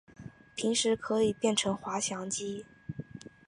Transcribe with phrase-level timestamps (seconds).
[0.55, 2.65] 平时可以变成滑翔机。